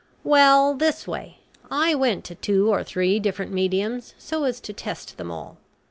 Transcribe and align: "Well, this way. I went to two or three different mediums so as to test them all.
"Well, 0.23 0.73
this 0.73 1.07
way. 1.07 1.37
I 1.69 1.93
went 1.93 2.23
to 2.25 2.33
two 2.33 2.73
or 2.73 2.83
three 2.83 3.19
different 3.19 3.51
mediums 3.51 4.15
so 4.17 4.45
as 4.45 4.59
to 4.61 4.73
test 4.73 5.17
them 5.17 5.29
all. 5.29 5.57